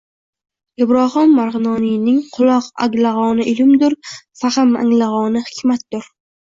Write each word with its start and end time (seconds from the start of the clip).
Ibrohim 0.85 1.35
Marg‘inoniyning: 1.41 2.17
“Quloq 2.39 2.71
anglag‘oni 2.89 3.49
ilmdur, 3.55 4.01
fahm 4.45 4.77
anglag‘oni 4.85 5.49
hikmatdur” 5.55 6.15